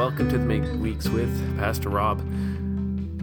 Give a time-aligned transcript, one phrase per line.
[0.00, 2.26] welcome to the Make Weeks with Pastor Rob.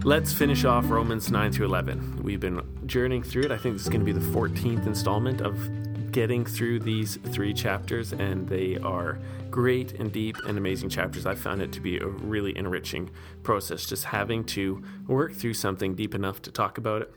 [0.04, 2.22] Let's finish off Romans 9 through 11.
[2.22, 3.50] We've been journeying through it.
[3.50, 7.52] I think this is going to be the 14th installment of getting through these three
[7.52, 9.18] chapters, and they are
[9.50, 11.26] great and deep and amazing chapters.
[11.26, 13.10] I found it to be a really enriching
[13.42, 17.12] process, just having to work through something deep enough to talk about it.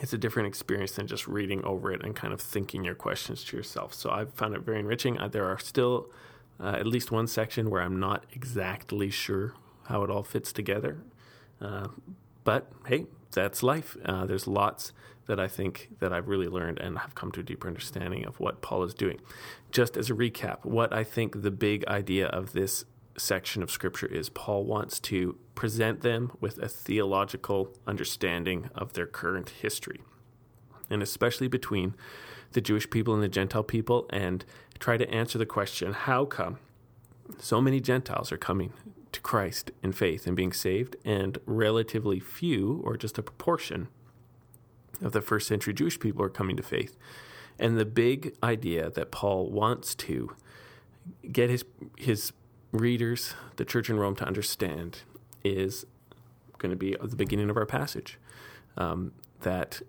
[0.00, 3.42] It's a different experience than just reading over it and kind of thinking your questions
[3.44, 3.94] to yourself.
[3.94, 5.16] So I've found it very enriching.
[5.30, 6.10] There are still
[6.62, 10.98] uh, at least one section where I'm not exactly sure how it all fits together.
[11.60, 11.88] Uh,
[12.44, 13.96] but hey, that's life.
[14.04, 14.92] Uh, there's lots
[15.26, 18.40] that I think that I've really learned and have come to a deeper understanding of
[18.40, 19.20] what Paul is doing.
[19.70, 22.84] Just as a recap, what I think the big idea of this
[23.16, 29.06] section of scripture is Paul wants to present them with a theological understanding of their
[29.06, 30.00] current history,
[30.90, 31.94] and especially between
[32.52, 34.44] the Jewish people and the Gentile people, and
[34.82, 36.58] try to answer the question how come
[37.38, 38.72] so many Gentiles are coming
[39.12, 43.88] to Christ in faith and being saved, and relatively few, or just a proportion,
[45.00, 46.96] of the first century Jewish people are coming to faith.
[47.58, 50.34] And the big idea that Paul wants to
[51.30, 51.64] get his
[51.96, 52.32] his
[52.72, 55.00] readers, the church in Rome, to understand
[55.44, 55.84] is
[56.58, 58.18] going to be the beginning of our passage.
[58.76, 59.82] Um, that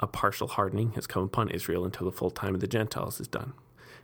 [0.00, 3.28] a partial hardening has come upon Israel until the full time of the Gentiles is
[3.28, 3.52] done.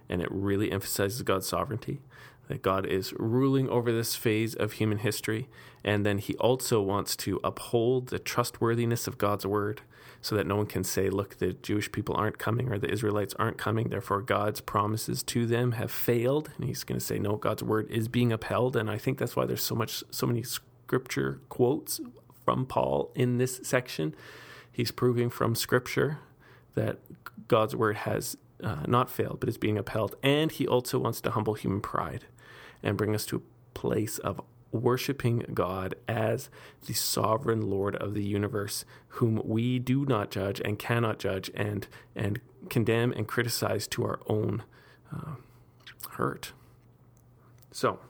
[0.09, 2.01] And it really emphasizes God's sovereignty,
[2.49, 5.49] that God is ruling over this phase of human history.
[5.85, 9.83] And then he also wants to uphold the trustworthiness of God's word
[10.23, 13.35] so that no one can say, look, the Jewish people aren't coming or the Israelites
[13.39, 13.89] aren't coming.
[13.89, 16.51] Therefore, God's promises to them have failed.
[16.57, 18.77] And he's going to say, no, God's word is being upheld.
[18.77, 22.01] And I think that's why there's so much, so many scripture quotes
[22.45, 24.15] from Paul in this section
[24.77, 26.19] He's proving from Scripture
[26.75, 26.99] that
[27.49, 30.15] God's word has uh, not failed, but is being upheld.
[30.23, 32.27] And he also wants to humble human pride
[32.83, 34.41] and bring us to a place of
[34.73, 36.51] worshiping God as
[36.87, 41.87] the sovereign Lord of the universe, whom we do not judge and cannot judge and
[42.15, 44.65] and condemn and criticize to our own
[45.15, 45.37] uh,
[46.13, 46.53] hurt.
[47.71, 48.01] So,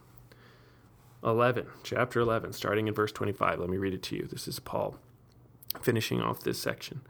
[1.22, 3.58] 11, chapter 11, starting in verse 25.
[3.58, 4.26] Let me read it to you.
[4.30, 4.96] This is Paul
[5.82, 7.02] finishing off this section.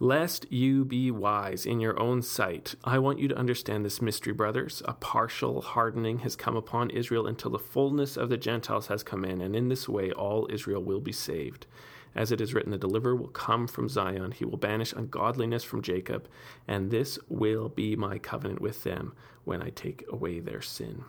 [0.00, 4.32] Lest you be wise in your own sight, I want you to understand this mystery,
[4.32, 4.80] brothers.
[4.84, 9.24] A partial hardening has come upon Israel until the fullness of the Gentiles has come
[9.24, 11.66] in, and in this way all Israel will be saved.
[12.14, 15.82] As it is written, the deliverer will come from Zion, he will banish ungodliness from
[15.82, 16.28] Jacob,
[16.68, 21.06] and this will be my covenant with them when I take away their sin.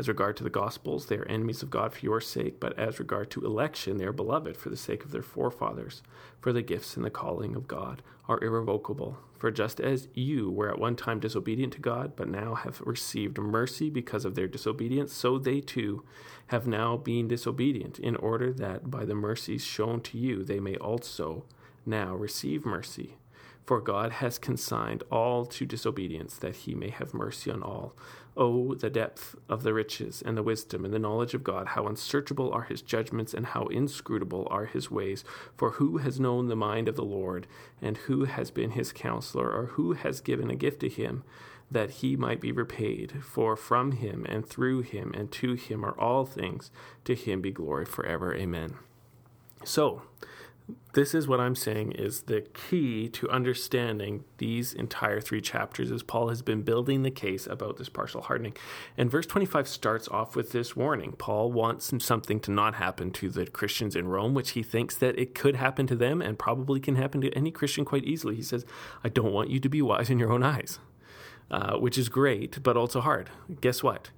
[0.00, 2.98] As regard to the Gospels, they are enemies of God for your sake, but as
[2.98, 6.02] regard to election, they are beloved for the sake of their forefathers.
[6.40, 9.18] For the gifts and the calling of God are irrevocable.
[9.36, 13.36] For just as you were at one time disobedient to God, but now have received
[13.36, 16.02] mercy because of their disobedience, so they too
[16.46, 20.76] have now been disobedient, in order that by the mercies shown to you they may
[20.76, 21.44] also
[21.84, 23.16] now receive mercy.
[23.66, 27.94] For God has consigned all to disobedience, that he may have mercy on all.
[28.36, 31.86] Oh, the depth of the riches and the wisdom and the knowledge of God, how
[31.86, 35.24] unsearchable are his judgments and how inscrutable are his ways.
[35.56, 37.46] For who has known the mind of the Lord,
[37.82, 41.22] and who has been his counselor, or who has given a gift to him?
[41.70, 43.22] that he might be repaid.
[43.22, 46.70] For from him and through him and to him are all things.
[47.04, 48.34] To him be glory forever.
[48.34, 48.74] Amen.
[49.64, 50.02] So,
[50.92, 56.02] this is what I'm saying is the key to understanding these entire three chapters as
[56.02, 58.56] Paul has been building the case about this partial hardening.
[58.96, 61.12] And verse 25 starts off with this warning.
[61.12, 65.18] Paul wants something to not happen to the Christians in Rome, which he thinks that
[65.18, 68.34] it could happen to them and probably can happen to any Christian quite easily.
[68.34, 68.64] He says,
[69.04, 70.78] I don't want you to be wise in your own eyes,
[71.50, 73.30] uh, which is great, but also hard.
[73.60, 74.10] Guess what?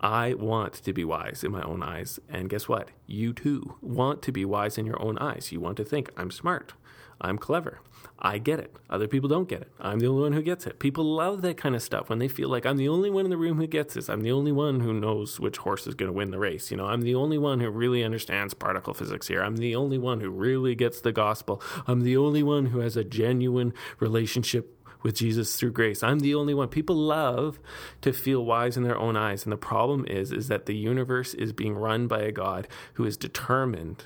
[0.00, 2.18] I want to be wise in my own eyes.
[2.28, 2.88] And guess what?
[3.06, 5.52] You too want to be wise in your own eyes.
[5.52, 6.72] You want to think, I'm smart.
[7.20, 7.80] I'm clever.
[8.18, 8.74] I get it.
[8.88, 9.72] Other people don't get it.
[9.78, 10.78] I'm the only one who gets it.
[10.78, 13.30] People love that kind of stuff when they feel like I'm the only one in
[13.30, 14.08] the room who gets this.
[14.08, 16.70] I'm the only one who knows which horse is going to win the race.
[16.70, 19.42] You know, I'm the only one who really understands particle physics here.
[19.42, 21.62] I'm the only one who really gets the gospel.
[21.86, 26.02] I'm the only one who has a genuine relationship with Jesus through grace.
[26.02, 26.68] I'm the only one.
[26.68, 27.58] People love
[28.02, 31.34] to feel wise in their own eyes, and the problem is is that the universe
[31.34, 34.04] is being run by a God who is determined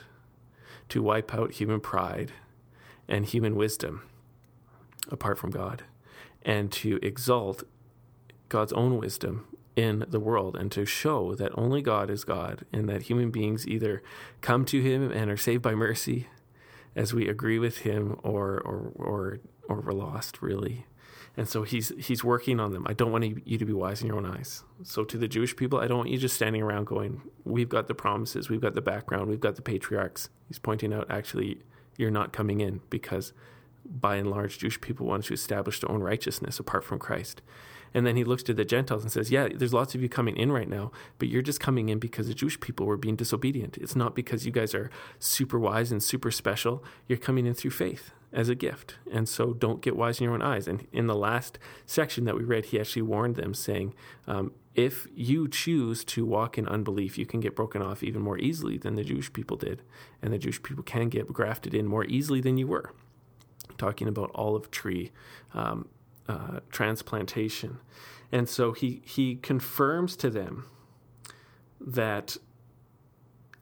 [0.88, 2.32] to wipe out human pride
[3.08, 4.02] and human wisdom
[5.10, 5.82] apart from God
[6.42, 7.64] and to exalt
[8.48, 9.46] God's own wisdom
[9.76, 13.66] in the world and to show that only God is God and that human beings
[13.66, 14.02] either
[14.40, 16.28] come to him and are saved by mercy
[16.94, 19.38] as we agree with him or or or
[19.68, 20.86] or were lost, really.
[21.36, 22.86] And so he's he's working on them.
[22.86, 24.62] I don't want you to be wise in your own eyes.
[24.84, 27.88] So to the Jewish people, I don't want you just standing around going, "We've got
[27.88, 31.62] the promises, we've got the background, we've got the patriarchs." He's pointing out, actually,
[31.96, 33.32] you're not coming in because,
[33.84, 37.42] by and large, Jewish people want to establish their own righteousness apart from Christ.
[37.94, 40.36] And then he looks to the Gentiles and says, Yeah, there's lots of you coming
[40.36, 43.78] in right now, but you're just coming in because the Jewish people were being disobedient.
[43.78, 44.90] It's not because you guys are
[45.20, 46.82] super wise and super special.
[47.06, 48.96] You're coming in through faith as a gift.
[49.12, 50.66] And so don't get wise in your own eyes.
[50.66, 53.94] And in the last section that we read, he actually warned them, saying,
[54.26, 58.38] um, if you choose to walk in unbelief, you can get broken off even more
[58.38, 59.82] easily than the Jewish people did.
[60.20, 62.92] And the Jewish people can get grafted in more easily than you were.
[63.78, 65.12] Talking about olive tree
[65.52, 65.88] um,
[66.28, 67.78] uh, transplantation.
[68.32, 70.66] And so he, he confirms to them
[71.80, 72.36] that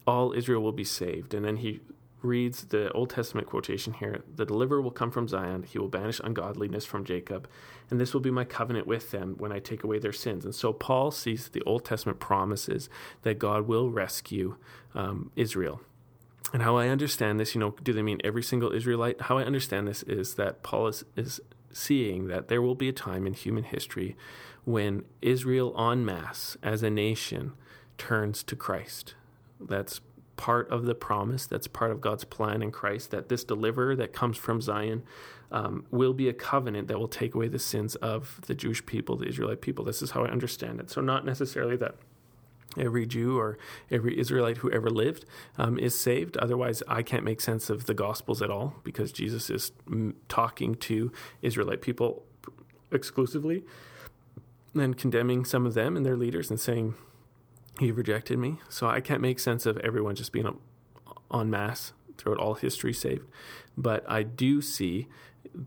[0.06, 1.34] all Israel will be saved.
[1.34, 1.80] And then he
[2.22, 6.20] reads the Old Testament quotation here The deliverer will come from Zion, he will banish
[6.22, 7.48] ungodliness from Jacob,
[7.90, 10.44] and this will be my covenant with them when I take away their sins.
[10.44, 12.88] And so Paul sees the Old Testament promises
[13.22, 14.56] that God will rescue
[14.94, 15.80] um, Israel.
[16.52, 19.22] And how I understand this, you know, do they mean every single Israelite?
[19.22, 21.40] How I understand this is that Paul is, is
[21.72, 24.16] seeing that there will be a time in human history
[24.64, 27.52] when Israel en masse as a nation
[27.96, 29.14] turns to Christ.
[29.58, 30.00] That's
[30.36, 34.12] part of the promise, that's part of God's plan in Christ, that this deliverer that
[34.12, 35.02] comes from Zion
[35.50, 39.16] um, will be a covenant that will take away the sins of the Jewish people,
[39.16, 39.84] the Israelite people.
[39.84, 40.90] This is how I understand it.
[40.90, 41.94] So, not necessarily that
[42.78, 43.58] every Jew or
[43.90, 45.24] every Israelite who ever lived
[45.58, 46.36] um, is saved.
[46.36, 49.72] Otherwise, I can't make sense of the Gospels at all because Jesus is
[50.28, 52.24] talking to Israelite people
[52.90, 53.64] exclusively
[54.74, 56.94] and condemning some of them and their leaders and saying,
[57.80, 58.58] You've rejected me.
[58.68, 60.46] So I can't make sense of everyone just being
[61.32, 63.26] en masse throughout all history saved.
[63.76, 65.08] But I do see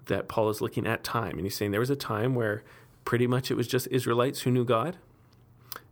[0.06, 2.64] that Paul is looking at time and he's saying there was a time where
[3.06, 4.98] pretty much it was just Israelites who knew God.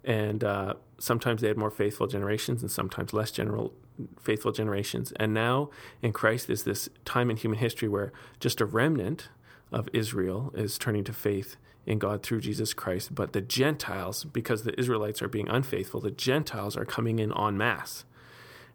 [0.04, 3.74] And uh, sometimes they had more faithful generations and sometimes less general
[4.20, 5.14] faithful generations.
[5.18, 5.70] And now
[6.02, 9.30] in Christ is this time in human history where just a remnant
[9.72, 13.14] of Israel is turning to faith in God through Jesus Christ.
[13.14, 17.58] But the Gentiles, because the Israelites are being unfaithful, the Gentiles are coming in en
[17.58, 18.06] masse.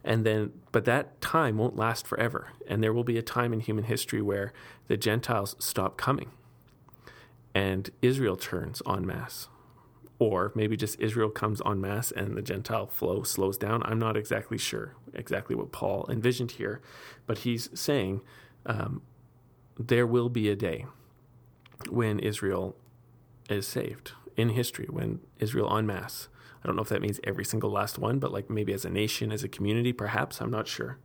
[0.04, 2.48] And then, but that time won't last forever.
[2.68, 4.52] And there will be a time in human history where
[4.86, 6.30] the Gentiles stop coming
[7.54, 9.48] and Israel turns en masse.
[10.20, 13.82] Or maybe just Israel comes en masse and the Gentile flow slows down.
[13.84, 16.80] I'm not exactly sure exactly what Paul envisioned here,
[17.26, 18.20] but he's saying
[18.66, 19.02] um,
[19.78, 20.86] there will be a day
[21.88, 22.76] when Israel
[23.48, 26.28] is saved in history when Israel en masse.
[26.62, 28.90] I don't know if that means every single last one, but like maybe as a
[28.90, 30.40] nation, as a community, perhaps.
[30.40, 30.98] I'm not sure.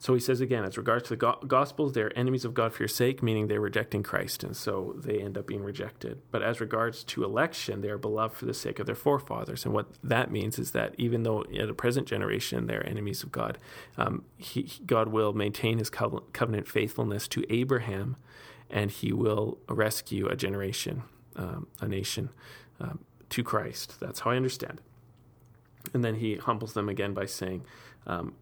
[0.00, 2.82] So he says again, as regards to the go- Gospels, they're enemies of God for
[2.82, 6.22] your sake, meaning they're rejecting Christ, and so they end up being rejected.
[6.30, 9.66] But as regards to election, they are beloved for the sake of their forefathers.
[9.66, 13.30] And what that means is that even though in the present generation they're enemies of
[13.30, 13.58] God,
[13.98, 18.16] um, he, God will maintain his covenant faithfulness to Abraham
[18.70, 21.02] and he will rescue a generation,
[21.36, 22.30] um, a nation,
[22.80, 24.00] um, to Christ.
[24.00, 25.90] That's how I understand it.
[25.92, 27.64] And then he humbles them again by saying,
[28.06, 28.34] um,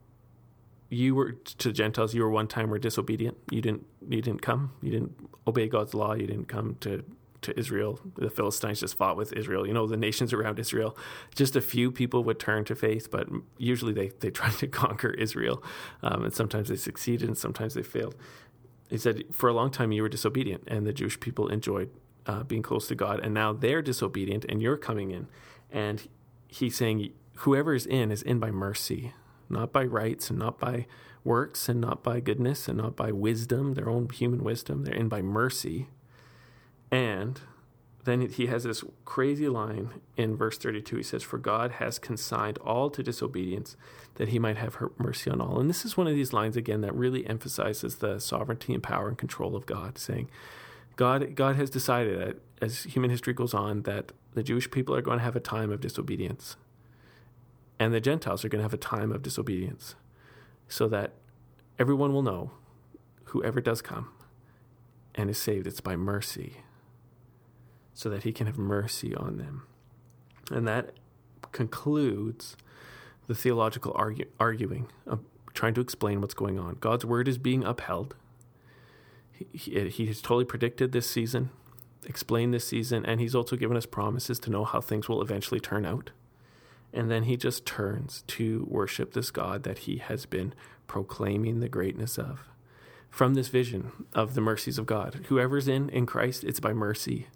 [0.89, 2.15] "You were to the Gentiles.
[2.15, 3.37] You were one time were disobedient.
[3.51, 3.87] You didn't.
[4.09, 4.73] You didn't come.
[4.83, 5.13] You didn't
[5.47, 6.15] obey God's law.
[6.15, 7.05] You didn't come to."
[7.43, 9.65] To Israel, the Philistines just fought with Israel.
[9.65, 10.99] You know, the nations around Israel,
[11.37, 15.11] just a few people would turn to faith, but usually they, they tried to conquer
[15.11, 15.63] Israel.
[16.03, 18.17] Um, and sometimes they succeeded and sometimes they failed
[18.89, 21.91] he said, for a long time you were disobedient, and the Jewish people enjoyed
[22.27, 25.29] uh, being close to God, and now they're disobedient, and you're coming in.
[25.71, 26.09] And
[26.49, 29.13] he's saying, whoever is in is in by mercy,
[29.49, 30.87] not by rights, and not by
[31.25, 34.85] works, and not by goodness, and not by wisdom, their own human wisdom.
[34.85, 35.89] They're in by mercy.
[36.91, 37.41] And
[38.05, 40.97] then he has this crazy line in verse 32.
[40.97, 43.77] He says, For God has consigned all to disobedience
[44.15, 45.61] that he might have mercy on all.
[45.61, 49.09] And this is one of these lines, again, that really emphasizes the sovereignty and power
[49.09, 50.31] and control of God, saying,
[50.97, 55.03] God, God has decided that as human history goes on, that the Jewish people are
[55.03, 56.57] going to have a time of disobedience,
[57.79, 59.95] and the Gentiles are going to have a time of disobedience,
[60.69, 61.13] so that
[61.79, 62.53] everyone will know,
[63.25, 64.11] whoever does come
[65.15, 66.59] and is saved, it's by mercy
[67.99, 69.65] so that he can have mercy on them.
[70.53, 70.93] And that
[71.51, 72.57] concludes
[73.27, 73.93] the theological
[74.39, 75.19] arguing, of
[75.53, 76.77] trying to explain what's going on.
[76.79, 78.15] God's word is being upheld.
[79.33, 81.51] He, he, he has totally predicted this season,
[82.07, 85.59] explained this season, and he's also given us promises to know how things will eventually
[85.59, 86.13] turn out.
[86.93, 90.55] And then he just turns to worship this God that he has been
[90.87, 92.49] proclaiming the greatness of
[93.11, 95.27] from this vision of the mercies of God.
[95.29, 97.27] Whoever's in in Christ, it's by mercy.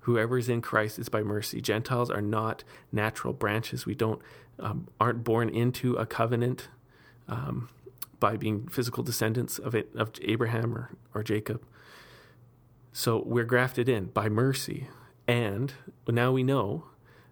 [0.00, 1.60] Whoever's in Christ is by mercy.
[1.60, 3.86] Gentiles are not natural branches.
[3.86, 4.20] We don't
[4.58, 6.68] um, aren't born into a covenant
[7.28, 7.68] um,
[8.18, 11.62] by being physical descendants of it of Abraham or, or Jacob.
[12.92, 14.88] So we're grafted in by mercy,
[15.26, 15.72] and
[16.08, 16.84] now we know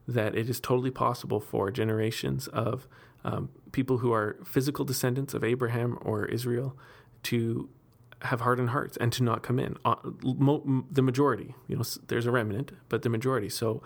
[0.08, 2.88] that it is totally possible for generations of
[3.24, 6.76] um, people who are physical descendants of Abraham or Israel
[7.24, 7.68] to
[8.22, 9.76] have hardened hearts and to not come in.
[9.84, 13.50] Uh, mo- the majority, you know, there's a remnant, but the majority.
[13.50, 13.82] So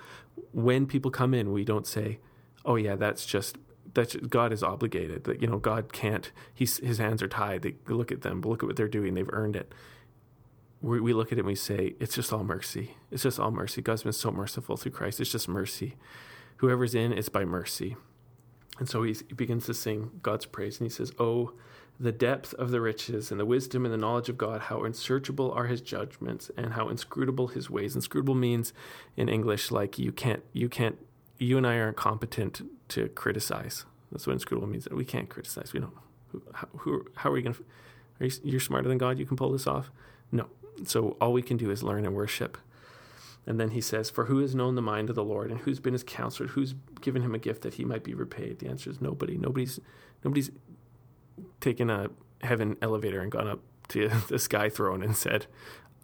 [0.53, 2.21] when people come in, we don't say,
[2.65, 3.59] "Oh yeah, that's just
[3.93, 5.25] that's God is obligated.
[5.25, 6.31] That you know, God can't.
[6.55, 7.63] He's his hands are tied.
[7.63, 9.15] They look at them, look at what they're doing.
[9.15, 9.75] They've earned it."
[10.83, 12.97] We, we look at it and we say, "It's just all mercy.
[13.11, 13.81] It's just all mercy.
[13.81, 15.21] God's been so merciful through Christ.
[15.21, 15.97] It's just mercy.
[16.57, 17.97] Whoever's in, it's by mercy."
[18.79, 21.53] And so he begins to sing God's praise, and he says, "Oh."
[22.01, 25.53] the depth of the riches and the wisdom and the knowledge of God, how unsearchable
[25.53, 27.95] are his judgments and how inscrutable his ways.
[27.95, 28.73] Inscrutable means
[29.17, 30.99] in English like you can't you can't
[31.39, 33.85] you and I aren't competent to criticize.
[34.11, 34.89] That's what inscrutable means.
[34.91, 35.73] We can't criticize.
[35.73, 35.95] We don't.
[36.29, 37.65] Who, how, who, how are we going to?
[38.21, 39.19] Are you, you're smarter than God.
[39.19, 39.91] You can pull this off.
[40.31, 40.49] No.
[40.85, 42.59] So all we can do is learn and worship.
[43.47, 45.81] And then he says, For who has known the mind of the Lord, and who's
[45.81, 46.49] been his counselor?
[46.51, 48.61] Who's given him a gift that he might be repaid?
[48.61, 49.37] The answer is nobody.
[49.37, 49.81] Nobody's
[50.25, 50.51] nobody's
[51.61, 52.11] taken a
[52.43, 55.47] heaven elevator and gone up to the sky throne and said,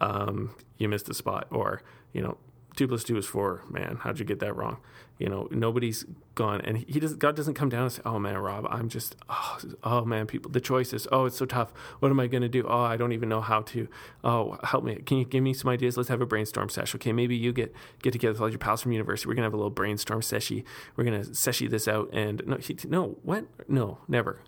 [0.01, 2.37] um, "You missed a spot," or you know,
[2.75, 3.63] two plus two is four.
[3.69, 4.77] Man, how'd you get that wrong?
[5.17, 7.13] You know, nobody's gone, and he does.
[7.13, 10.49] God doesn't come down and say, "Oh man, Rob, I'm just, oh, oh man, people,
[10.49, 11.07] the choices.
[11.11, 11.73] Oh, it's so tough.
[11.99, 12.65] What am I going to do?
[12.65, 13.89] Oh, I don't even know how to.
[14.23, 14.95] Oh, help me.
[14.95, 15.97] Can you give me some ideas?
[15.97, 16.99] Let's have a brainstorm session.
[16.99, 19.27] Okay, maybe you get get together with all your pals from university.
[19.27, 20.63] We're gonna have a little brainstorm session.
[20.95, 22.09] We're gonna session this out.
[22.13, 23.45] And no, he, no, what?
[23.67, 24.39] No, never.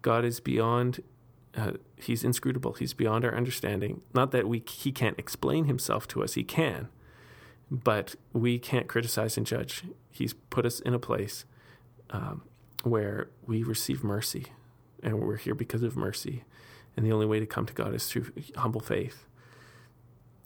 [0.00, 1.02] God is beyond,
[1.56, 2.72] uh, he's inscrutable.
[2.72, 4.02] He's beyond our understanding.
[4.12, 6.88] Not that we he can't explain himself to us, he can,
[7.72, 9.82] but we can't criticize and judge.
[10.10, 11.46] He's put us in a place
[12.10, 12.42] um,
[12.82, 14.46] where we receive mercy,
[15.02, 16.44] and we're here because of mercy.
[16.94, 19.24] And the only way to come to God is through humble faith.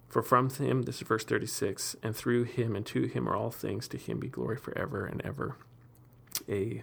[0.09, 3.51] For from him, this is verse 36, and through him and to him are all
[3.51, 5.57] things, to him be glory forever and ever.
[6.49, 6.79] Amen.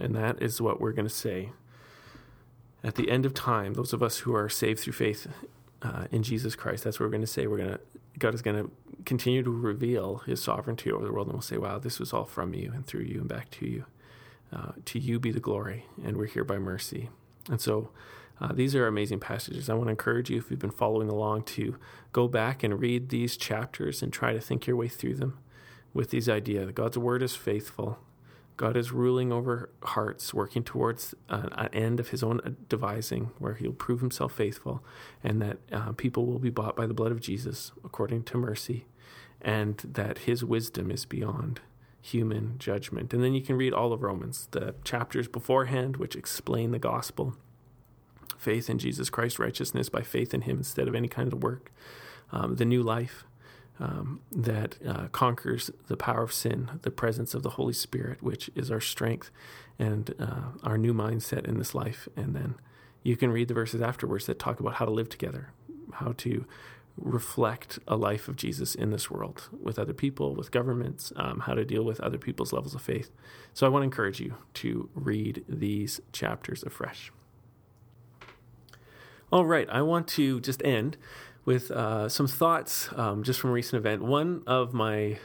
[0.00, 1.50] And that is what we're going to say
[2.82, 5.26] at the end of time, those of us who are saved through faith
[5.82, 7.46] uh, in Jesus Christ, that's what we're going to say.
[7.46, 7.80] We're going to
[8.18, 8.70] God is going to
[9.08, 12.26] continue to reveal His sovereignty over the world, and we'll say, "Wow, this was all
[12.26, 13.84] from you and through you and back to you.
[14.52, 17.08] Uh, to you be the glory, and we're here by mercy."
[17.50, 17.90] And so,
[18.40, 19.68] uh, these are amazing passages.
[19.68, 21.76] I want to encourage you, if you've been following along, to
[22.12, 25.38] go back and read these chapters and try to think your way through them
[25.94, 26.70] with these ideas.
[26.74, 27.98] God's word is faithful.
[28.58, 33.54] God is ruling over hearts, working towards uh, an end of his own devising, where
[33.54, 34.84] he'll prove himself faithful,
[35.22, 38.86] and that uh, people will be bought by the blood of Jesus according to mercy,
[39.40, 41.60] and that his wisdom is beyond
[42.00, 43.12] human judgment.
[43.12, 47.34] And then you can read all of Romans, the chapters beforehand, which explain the gospel
[48.36, 51.72] faith in Jesus Christ, righteousness by faith in him instead of any kind of work,
[52.30, 53.24] um, the new life
[53.80, 58.50] um, that uh, conquers the power of sin, the presence of the Holy Spirit, which
[58.54, 59.30] is our strength
[59.78, 62.08] and uh, our new mindset in this life.
[62.16, 62.54] And then
[63.02, 65.50] you can read the verses afterwards that talk about how to live together,
[65.92, 66.44] how to
[67.00, 71.54] reflect a life of Jesus in this world with other people, with governments, um, how
[71.54, 73.10] to deal with other people's levels of faith.
[73.54, 77.12] So I want to encourage you to read these chapters afresh.
[79.30, 80.96] All right, I want to just end
[81.44, 84.02] with uh, some thoughts um, just from a recent event.
[84.02, 85.18] One of my,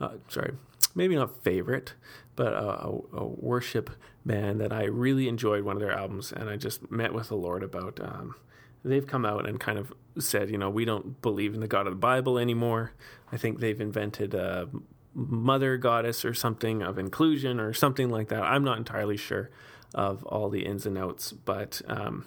[0.00, 0.52] uh, sorry,
[0.94, 1.94] maybe not favorite,
[2.36, 3.90] but a, a, worship
[4.24, 7.36] band that I really enjoyed one of their albums, and I just met with the
[7.36, 8.00] Lord about.
[8.00, 8.34] Um,
[8.84, 11.86] they've come out and kind of said, you know, we don't believe in the God
[11.86, 12.92] of the Bible anymore.
[13.32, 14.68] I think they've invented a
[15.14, 18.42] mother goddess or something of inclusion or something like that.
[18.42, 19.50] I'm not entirely sure
[19.94, 22.26] of all the ins and outs, but um,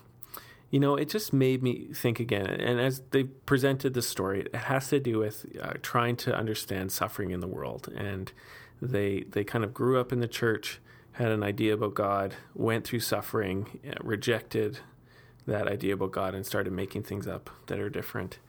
[0.69, 2.47] you know, it just made me think again.
[2.47, 6.91] And as they presented the story, it has to do with uh, trying to understand
[6.91, 7.89] suffering in the world.
[7.95, 8.31] And
[8.81, 10.81] they they kind of grew up in the church,
[11.13, 14.79] had an idea about God, went through suffering, uh, rejected
[15.47, 18.39] that idea about God, and started making things up that are different.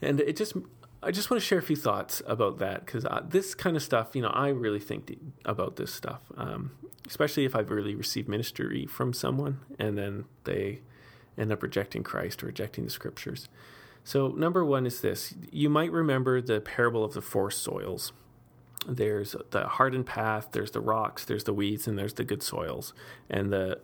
[0.00, 0.54] And it just
[1.02, 3.82] I just want to share a few thoughts about that because uh, this kind of
[3.82, 6.70] stuff, you know, I really think about this stuff, um,
[7.08, 10.80] especially if I've really received ministry from someone and then they
[11.36, 13.48] end up rejecting Christ or rejecting the scriptures.
[14.04, 18.12] So, number one is this you might remember the parable of the four soils.
[18.86, 22.92] There's the hardened path, there's the rocks, there's the weeds, and there's the good soils.
[23.30, 23.80] And the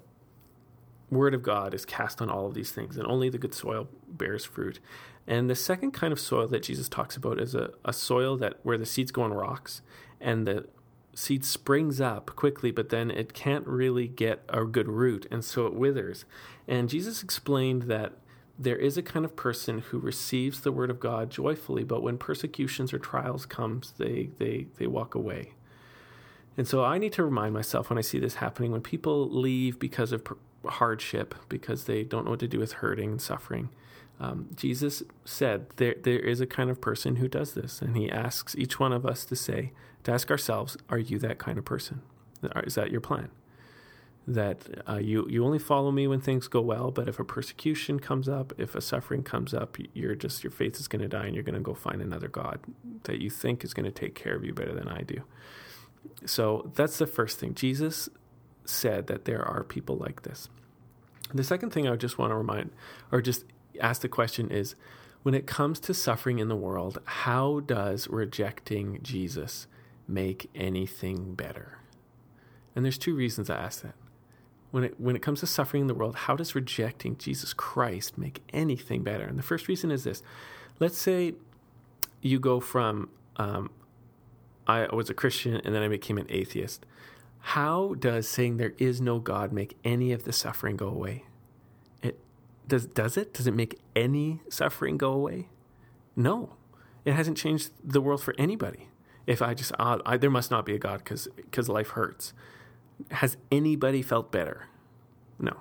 [1.10, 3.88] word of God is cast on all of these things, and only the good soil
[4.08, 4.80] bears fruit.
[5.26, 8.58] And the second kind of soil that Jesus talks about is a, a soil that
[8.62, 9.82] where the seeds go on rocks,
[10.20, 10.66] and the
[11.14, 15.66] seed springs up quickly, but then it can't really get a good root, and so
[15.66, 16.24] it withers.
[16.66, 18.12] And Jesus explained that
[18.58, 22.18] there is a kind of person who receives the word of God joyfully, but when
[22.18, 25.52] persecutions or trials comes, they they they walk away.
[26.56, 29.78] And so I need to remind myself when I see this happening, when people leave
[29.78, 30.26] because of
[30.64, 33.70] hardship, because they don't know what to do with hurting and suffering.
[34.20, 38.10] Um, Jesus said there there is a kind of person who does this, and he
[38.10, 39.72] asks each one of us to say,
[40.04, 42.02] to ask ourselves, are you that kind of person?
[42.64, 43.30] Is that your plan?
[44.26, 47.98] That uh, you you only follow me when things go well, but if a persecution
[48.00, 51.26] comes up, if a suffering comes up, you're just your faith is going to die,
[51.26, 52.58] and you're going to go find another God
[53.04, 55.22] that you think is going to take care of you better than I do.
[56.26, 57.54] So that's the first thing.
[57.54, 58.08] Jesus
[58.68, 60.48] said that there are people like this.
[61.32, 62.70] The second thing I just want to remind,
[63.12, 63.44] or just
[63.80, 64.74] ask the question is
[65.22, 69.66] when it comes to suffering in the world, how does rejecting Jesus
[70.06, 71.78] make anything better?
[72.74, 73.94] And there's two reasons I ask that.
[74.70, 78.18] When it, when it comes to suffering in the world, how does rejecting Jesus Christ
[78.18, 79.24] make anything better?
[79.24, 80.22] And the first reason is this
[80.78, 81.34] let's say
[82.20, 83.70] you go from um,
[84.66, 86.84] I was a Christian and then I became an atheist.
[87.40, 91.24] How does saying there is no God make any of the suffering go away?
[92.02, 92.18] It
[92.66, 93.34] does does it?
[93.34, 95.48] Does it make any suffering go away?
[96.16, 96.54] No.
[97.04, 98.88] It hasn't changed the world for anybody.
[99.26, 102.32] If I just uh, I, there must not be a God because because life hurts.
[103.12, 104.66] Has anybody felt better?
[105.38, 105.56] No.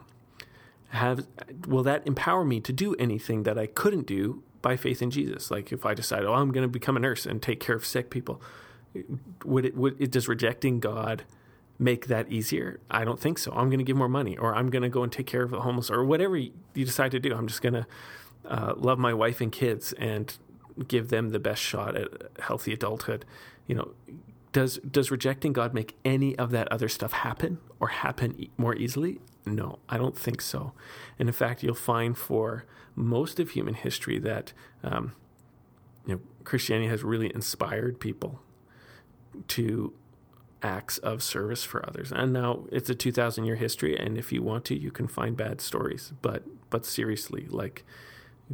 [0.90, 1.28] Have
[1.68, 5.52] will that empower me to do anything that I couldn't do by faith in Jesus?
[5.52, 7.86] Like if I decide, oh, I'm going to become a nurse and take care of
[7.86, 8.42] sick people
[9.46, 11.24] would it would it does rejecting God
[11.80, 12.80] make that easier?
[12.90, 13.52] I don't think so.
[13.52, 15.52] I'm going to give more money, or I'm going to go and take care of
[15.52, 17.36] the homeless, or whatever you decide to do.
[17.36, 17.88] I'm just going to
[18.46, 20.36] uh, love my wife and kids and
[20.88, 22.08] give them the best shot at
[22.40, 23.26] healthy adulthood.
[23.66, 23.92] You know,
[24.52, 29.20] does does rejecting God make any of that other stuff happen or happen more easily?
[29.46, 30.74] No, I don't think so.
[31.18, 35.14] And in fact, you'll find for most of human history that um,
[36.06, 38.42] you know Christianity has really inspired people
[39.50, 39.94] to
[40.64, 42.12] acts of service for others.
[42.12, 45.38] And now it's a 2000 year history and if you want to you can find
[45.38, 47.86] bad stories, but but seriously like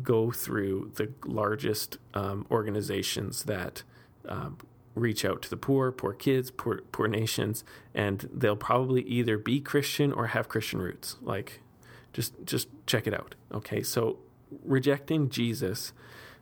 [0.01, 3.83] go through the largest um, organizations that
[4.27, 4.57] um,
[4.95, 7.63] reach out to the poor, poor kids, poor poor nations
[7.93, 11.17] and they'll probably either be Christian or have Christian roots.
[11.21, 11.61] Like
[12.11, 13.35] just just check it out.
[13.53, 13.81] Okay?
[13.81, 14.19] So
[14.63, 15.93] rejecting Jesus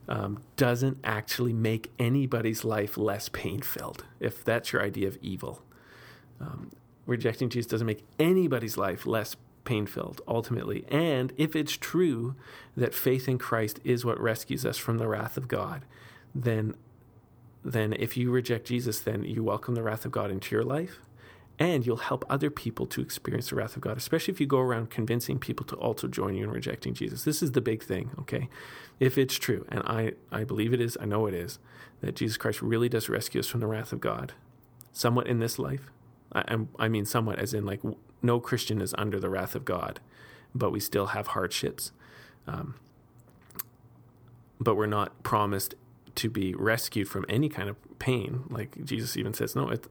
[0.07, 5.63] um, doesn't actually make anybody's life less pain filled, if that's your idea of evil.
[6.39, 6.71] Um,
[7.05, 10.85] rejecting Jesus doesn't make anybody's life less pain filled, ultimately.
[10.89, 12.35] And if it's true
[12.75, 15.85] that faith in Christ is what rescues us from the wrath of God,
[16.33, 16.75] then
[17.63, 20.99] then if you reject Jesus, then you welcome the wrath of God into your life
[21.61, 24.59] and you'll help other people to experience the wrath of God, especially if you go
[24.59, 27.23] around convincing people to also join you in rejecting Jesus.
[27.23, 28.49] This is the big thing, okay?
[28.99, 31.59] If it's true, and I, I believe it is, I know it is,
[32.01, 34.33] that Jesus Christ really does rescue us from the wrath of God,
[34.91, 35.91] somewhat in this life.
[36.33, 37.81] I, I mean, somewhat, as in, like,
[38.21, 39.99] no Christian is under the wrath of God,
[40.55, 41.91] but we still have hardships.
[42.47, 42.75] Um,
[44.59, 45.75] but we're not promised
[46.15, 48.43] to be rescued from any kind of pain.
[48.49, 49.87] Like Jesus even says, no, it,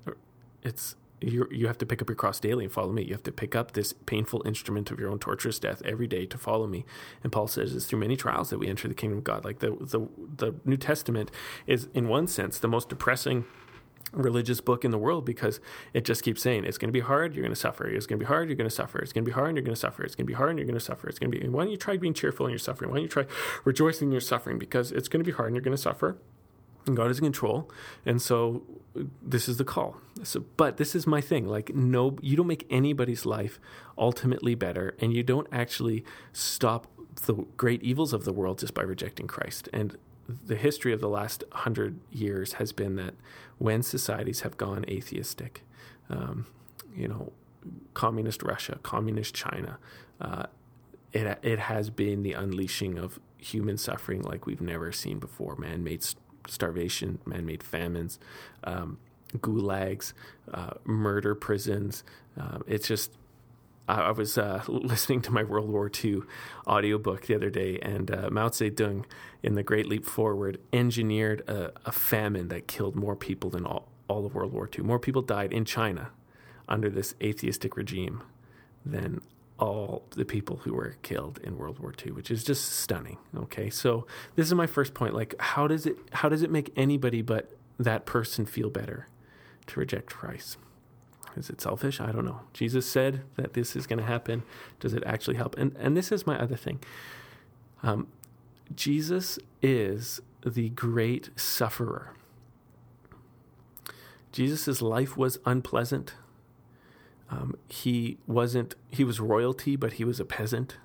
[0.63, 3.03] it's you you have to pick up your cross daily and follow me.
[3.03, 6.27] You have to pick up this painful instrument of your own torturous death every day
[6.27, 6.85] to follow me.
[7.23, 9.45] And Paul says it's through many trials that we enter the kingdom of God.
[9.45, 11.31] Like the the the New Testament
[11.67, 13.45] is in one sense the most depressing
[14.13, 15.61] religious book in the world because
[15.95, 17.87] it just keeps saying it's going to be hard, you're going to suffer.
[17.87, 18.99] It's going to be hard, you're going to suffer.
[18.99, 20.03] It's going to be hard, you're going to suffer.
[20.03, 21.09] It's going to be hard, you're going to suffer.
[21.09, 21.49] It's going to be.
[21.49, 22.91] Why don't you try being cheerful in your suffering?
[22.91, 23.27] Why don't you try
[23.65, 24.59] rejoicing in your suffering?
[24.59, 26.19] Because it's going to be hard, and you're going to suffer
[26.87, 27.71] and God is in control.
[28.07, 28.63] And so
[29.23, 29.97] this is the call.
[30.23, 31.47] So, but this is my thing.
[31.47, 33.61] Like, no, you don't make anybody's life
[33.97, 36.87] ultimately better, and you don't actually stop
[37.27, 39.69] the great evils of the world just by rejecting Christ.
[39.73, 39.97] And
[40.47, 43.15] the history of the last hundred years has been that
[43.59, 45.63] when societies have gone atheistic,
[46.09, 46.47] um,
[46.95, 47.33] you know,
[47.95, 49.79] communist Russia, communist China,
[50.21, 50.47] uh,
[51.13, 55.57] it it has been the unleashing of human suffering like we've never seen before.
[55.57, 56.07] Man-made
[56.47, 58.19] starvation, man made famines,
[58.65, 58.99] um,
[59.39, 60.13] gulags,
[60.53, 62.05] uh, murder prisons.
[62.39, 63.13] Uh, it's just,
[63.89, 66.23] I, I was uh, listening to my World War II
[66.67, 69.05] audiobook the other day, and uh, Mao Zedong,
[69.43, 73.89] in The Great Leap Forward, engineered a, a famine that killed more people than all,
[74.09, 74.85] all of World War II.
[74.85, 76.11] More people died in China
[76.69, 78.23] under this atheistic regime
[78.85, 79.21] than
[79.61, 83.19] all the people who were killed in World War II, which is just stunning.
[83.37, 85.15] Okay, so this is my first point.
[85.15, 89.07] Like, how does it how does it make anybody but that person feel better
[89.67, 90.57] to reject Christ?
[91.37, 92.01] Is it selfish?
[92.01, 92.41] I don't know.
[92.55, 94.43] Jesus said that this is going to happen.
[94.81, 95.57] Does it actually help?
[95.59, 96.81] And and this is my other thing.
[97.83, 98.09] Um,
[98.75, 102.15] Jesus is the great sufferer.
[104.33, 106.15] Jesus' life was unpleasant.
[107.31, 110.77] Um, he wasn't, he was royalty, but he was a peasant.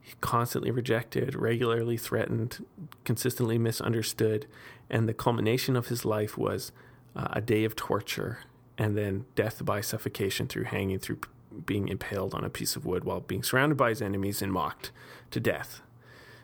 [0.00, 2.64] He constantly rejected, regularly threatened,
[3.04, 4.46] consistently misunderstood.
[4.88, 6.72] And the culmination of his life was
[7.14, 8.38] uh, a day of torture
[8.78, 11.18] and then death by suffocation through hanging, through
[11.64, 14.92] being impaled on a piece of wood while being surrounded by his enemies and mocked
[15.30, 15.80] to death.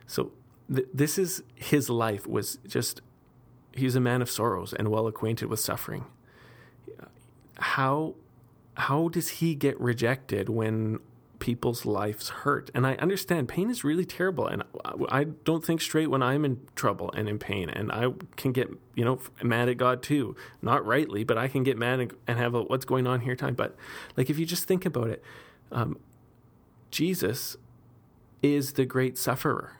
[0.07, 0.33] So
[0.75, 3.01] th- this is his life was just
[3.75, 6.05] he's a man of sorrows and well acquainted with suffering.
[7.59, 8.15] How
[8.75, 11.01] how does he get rejected when
[11.39, 12.71] people's lives hurt?
[12.75, 14.63] And I understand pain is really terrible, and
[15.09, 18.71] I don't think straight when I'm in trouble and in pain, and I can get
[18.95, 22.55] you know mad at God too, not rightly, but I can get mad and have
[22.55, 23.55] a what's going on here time.
[23.55, 23.77] But
[24.17, 25.23] like if you just think about it,
[25.71, 25.99] um,
[26.91, 27.57] Jesus
[28.43, 29.77] is the great sufferer.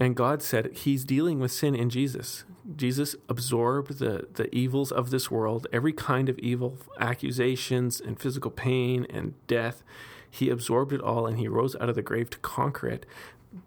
[0.00, 2.44] And God said he's dealing with sin in Jesus.
[2.76, 8.50] Jesus absorbed the, the evils of this world, every kind of evil, accusations and physical
[8.50, 9.82] pain and death.
[10.30, 13.06] He absorbed it all and he rose out of the grave to conquer it.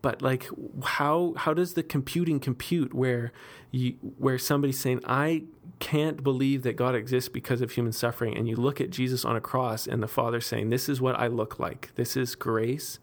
[0.01, 0.47] But like
[0.83, 3.31] how how does the computing compute where
[3.71, 5.43] you where somebody's saying, I
[5.79, 9.35] can't believe that God exists because of human suffering, and you look at Jesus on
[9.35, 11.89] a cross and the Father saying, This is what I look like.
[11.95, 12.99] This is grace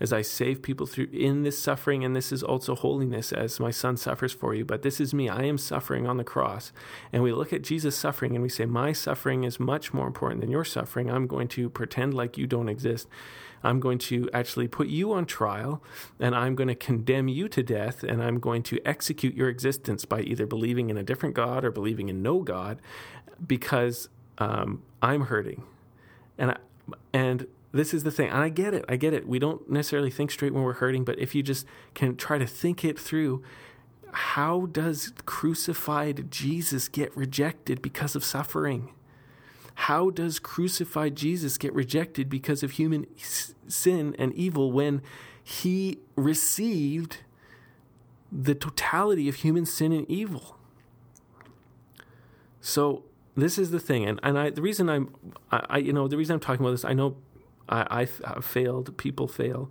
[0.00, 3.70] as I save people through in this suffering, and this is also holiness as my
[3.70, 4.64] son suffers for you.
[4.64, 5.28] But this is me.
[5.28, 6.72] I am suffering on the cross.
[7.12, 10.40] And we look at Jesus' suffering and we say, My suffering is much more important
[10.40, 11.10] than your suffering.
[11.10, 13.08] I'm going to pretend like you don't exist.
[13.62, 15.82] I'm going to actually put you on trial
[16.20, 20.04] and I'm going to condemn you to death and I'm going to execute your existence
[20.04, 22.80] by either believing in a different God or believing in no God
[23.44, 24.08] because
[24.38, 25.64] um, I'm hurting.
[26.36, 26.56] And I,
[27.12, 27.46] and
[27.78, 28.28] this is the thing.
[28.28, 28.84] And I get it.
[28.88, 29.28] I get it.
[29.28, 31.64] We don't necessarily think straight when we're hurting, but if you just
[31.94, 33.42] can try to think it through,
[34.10, 38.90] how does crucified Jesus get rejected because of suffering?
[39.74, 43.06] How does crucified Jesus get rejected because of human
[43.68, 45.00] sin and evil when
[45.42, 47.18] he received
[48.32, 50.58] the totality of human sin and evil?
[52.60, 53.04] So
[53.36, 55.14] this is the thing, and, and I the reason I'm
[55.52, 57.16] I, you know the reason I'm talking about this I know
[57.68, 58.96] I, I failed.
[58.96, 59.70] People fail.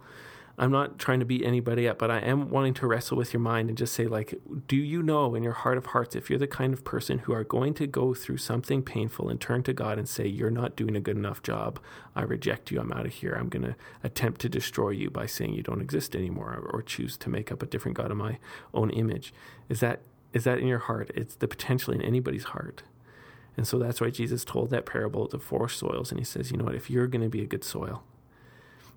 [0.60, 3.40] I'm not trying to beat anybody up, but I am wanting to wrestle with your
[3.40, 4.34] mind and just say, like,
[4.68, 7.34] do you know in your heart of hearts if you're the kind of person who
[7.34, 10.76] are going to go through something painful and turn to God and say, You're not
[10.76, 11.80] doing a good enough job.
[12.16, 12.80] I reject you.
[12.80, 13.38] I'm out of here.
[13.40, 16.82] I'm going to attempt to destroy you by saying you don't exist anymore or, or
[16.82, 18.40] choose to make up a different God in my
[18.74, 19.36] own image.
[19.70, 20.02] Is that
[20.34, 21.12] is that in your heart?
[21.16, 22.84] It's the potential in anybody's heart.
[23.58, 26.12] And so that's why Jesus told that parable of the four soils.
[26.12, 28.04] And he says, you know what, if you're going to be a good soil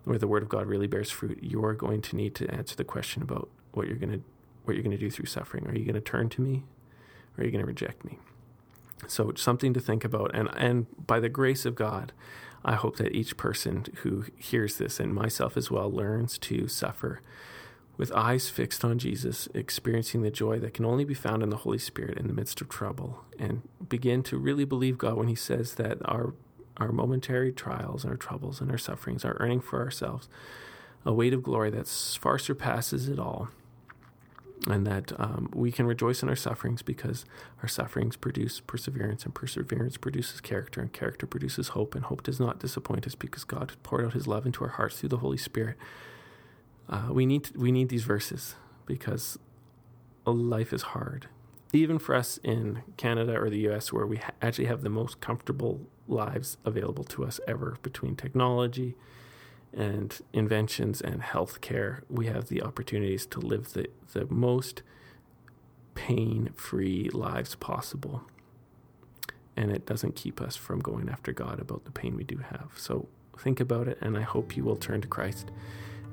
[0.05, 2.85] where the word of God really bears fruit, you're going to need to answer the
[2.85, 4.23] question about what you're going to
[4.65, 5.67] what you're going to do through suffering.
[5.67, 6.65] Are you going to turn to me
[7.37, 8.19] or are you going to reject me?
[9.09, 10.35] So it's something to think about.
[10.35, 12.13] And, and by the grace of God,
[12.63, 17.23] I hope that each person who hears this, and myself as well, learns to suffer
[18.01, 21.59] with eyes fixed on Jesus, experiencing the joy that can only be found in the
[21.59, 23.61] Holy Spirit in the midst of trouble, and
[23.91, 26.33] begin to really believe God when He says that our
[26.79, 30.31] our momentary trials, our troubles, and our sufferings are earning for ourselves
[31.05, 33.51] a weight of glory that far surpasses it all,
[34.67, 37.27] and that um, we can rejoice in our sufferings because
[37.61, 42.41] our sufferings produce perseverance, and perseverance produces character, and character produces hope, and hope does
[42.41, 45.37] not disappoint us because God poured out His love into our hearts through the Holy
[45.37, 45.77] Spirit.
[46.91, 49.39] Uh, we need we need these verses because
[50.27, 51.29] life is hard.
[51.73, 55.21] Even for us in Canada or the U.S., where we ha- actually have the most
[55.21, 58.97] comfortable lives available to us ever, between technology
[59.73, 64.83] and inventions and healthcare, we have the opportunities to live the the most
[65.95, 68.23] pain-free lives possible
[69.57, 72.71] and it doesn't keep us from going after God about the pain we do have.
[72.77, 75.51] So think about it, and I hope you will turn to Christ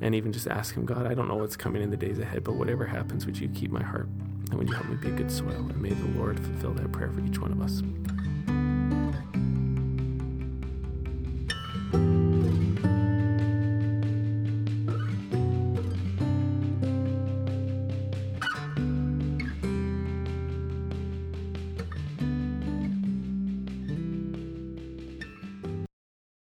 [0.02, 2.44] and even just ask Him, God, I don't know what's coming in the days ahead,
[2.44, 4.08] but whatever happens, would you keep my heart?
[4.50, 5.50] And would you help me be a good soil?
[5.50, 7.82] And may the Lord fulfill that prayer for each one of us.